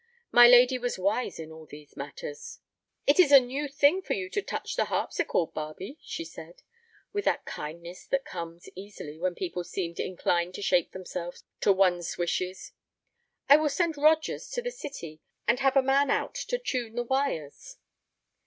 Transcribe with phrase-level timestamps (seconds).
[0.31, 2.59] My lady was wise in all these matters.
[3.05, 6.63] "It is a new thing for you to touch the harpsichord, Barbe," she said,
[7.13, 12.17] with that kindness that comes easily when people seemed inclined to shape themselves to one's
[12.17, 12.71] wishes.
[13.47, 17.03] "I will send Rogers to the City and have a man out to tune the
[17.03, 17.77] wires."